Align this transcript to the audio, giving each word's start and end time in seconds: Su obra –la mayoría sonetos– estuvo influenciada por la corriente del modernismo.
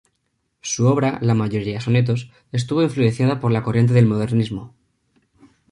Su 0.61 0.87
obra 0.87 1.19
–la 1.21 1.35
mayoría 1.35 1.79
sonetos– 1.79 2.31
estuvo 2.51 2.81
influenciada 2.81 3.39
por 3.39 3.51
la 3.51 3.61
corriente 3.61 3.93
del 3.93 4.07
modernismo. 4.07 4.73